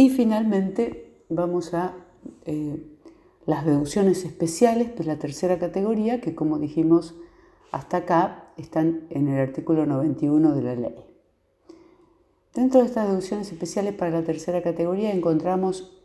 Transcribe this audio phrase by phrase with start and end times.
[0.00, 1.92] Y finalmente vamos a
[2.44, 2.80] eh,
[3.46, 7.16] las deducciones especiales de la tercera categoría, que como dijimos
[7.72, 10.94] hasta acá están en el artículo 91 de la ley.
[12.54, 16.00] Dentro de estas deducciones especiales para la tercera categoría encontramos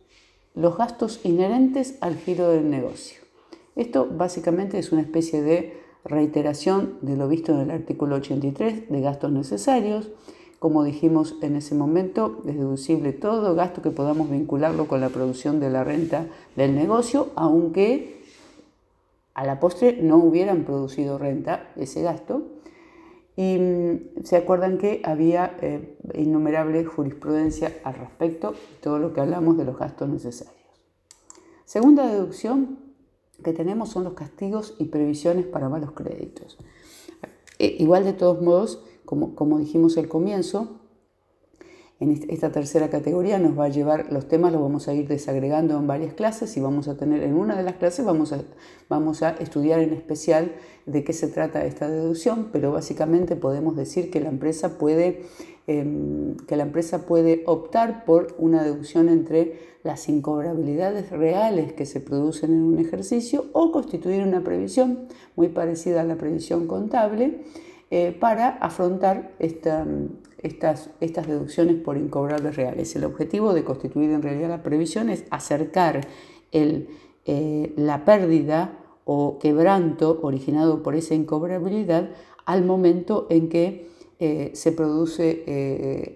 [0.55, 3.21] los gastos inherentes al giro del negocio.
[3.75, 9.01] Esto básicamente es una especie de reiteración de lo visto en el artículo 83 de
[9.01, 10.09] gastos necesarios.
[10.63, 15.59] Como dijimos en ese momento, es deducible todo gasto que podamos vincularlo con la producción
[15.59, 18.23] de la renta del negocio, aunque
[19.33, 22.43] a la postre no hubieran producido renta ese gasto.
[23.35, 29.57] Y mm, se acuerdan que había eh, innumerable jurisprudencia al respecto, todo lo que hablamos
[29.57, 30.55] de los gastos necesarios.
[31.65, 32.79] Segunda deducción
[33.43, 36.57] que tenemos son los castigos y previsiones para malos créditos.
[37.59, 40.79] Eh, igual de todos modos, como, dijimos al comienzo,
[41.99, 45.77] en esta tercera categoría nos va a llevar, los temas los vamos a ir desagregando
[45.77, 48.41] en varias clases y vamos a tener, en una de las clases vamos a,
[48.89, 50.53] vamos a estudiar en especial
[50.85, 55.21] de qué se trata esta deducción, pero básicamente podemos decir que la empresa puede,
[55.67, 61.99] em, que la empresa puede optar por una deducción entre las incobrabilidades reales que se
[61.99, 67.41] producen en un ejercicio o constituir una previsión muy parecida a la previsión contable
[67.95, 69.85] eh, para afrontar esta,
[70.41, 70.89] estas,
[71.27, 72.95] deducciones por incobrables reales.
[72.95, 76.07] El objetivo de constituir en realidad la previsión es acercar
[76.51, 82.09] eh, la pérdida o quebranto originado por esa incobrabilidad
[82.45, 85.43] al momento en que eh, se produce,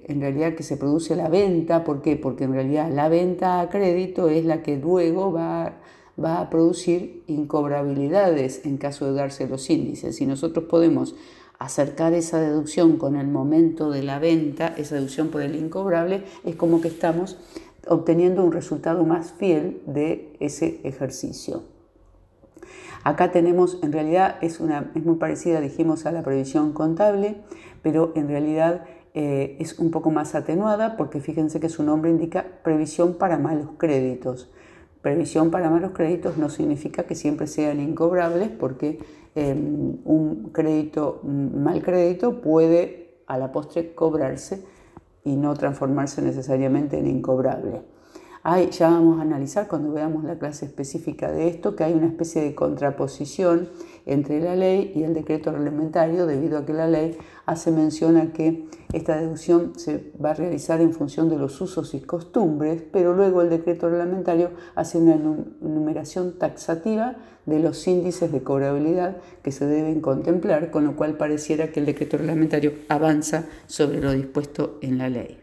[0.10, 1.84] en realidad que se produce la venta.
[1.84, 2.16] ¿Por qué?
[2.16, 5.76] Porque en realidad la venta a crédito es la que luego va,
[6.20, 10.16] va a producir incobrabilidades en caso de darse los índices.
[10.16, 11.14] Si nosotros podemos
[11.60, 16.56] acercar esa deducción con el momento de la venta, esa deducción por el incobrable, es
[16.56, 17.38] como que estamos
[17.88, 21.64] obteniendo un resultado más fiel de ese ejercicio.
[23.04, 27.38] Acá tenemos, en realidad es, una, es muy parecida, dijimos, a la previsión contable,
[27.82, 32.46] pero en realidad eh, es un poco más atenuada porque fíjense que su nombre indica
[32.64, 34.52] previsión para malos créditos.
[35.02, 39.00] Previsión para malos créditos no significa que siempre sean incobrables porque
[39.40, 44.66] Em, un crédito, mal crédito puede a la postre cobrarse
[45.24, 47.84] y no transformarse necesariamente en incobrable.
[48.56, 52.42] Ya vamos a analizar cuando veamos la clase específica de esto que hay una especie
[52.42, 53.68] de contraposición
[54.06, 58.32] entre la ley y el decreto reglamentario debido a que la ley hace mención a
[58.32, 63.14] que esta deducción se va a realizar en función de los usos y costumbres, pero
[63.14, 69.66] luego el decreto reglamentario hace una enumeración taxativa de los índices de cobrabilidad que se
[69.66, 75.00] deben contemplar, con lo cual pareciera que el decreto reglamentario avanza sobre lo dispuesto en
[75.00, 75.36] la ley.